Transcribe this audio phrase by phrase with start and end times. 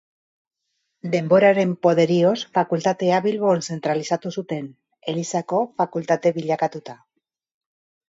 [1.15, 4.73] Denboraren poderioz Fakultatea Bilbon zentralizatu zuten,
[5.15, 7.01] Elizako Fakultate bilakatuta.